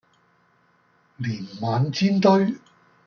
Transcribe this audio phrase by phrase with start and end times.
[1.17, 2.55] 年晚煎堆